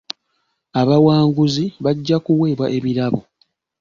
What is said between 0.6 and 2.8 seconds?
Abawanguzi bajja kuweebwa